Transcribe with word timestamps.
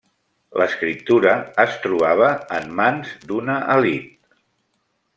L'escriptura 0.61 1.35
es 1.65 1.77
trobava 1.85 2.31
en 2.61 2.75
mans 2.83 3.15
d'una 3.33 3.63
elit. 3.79 4.13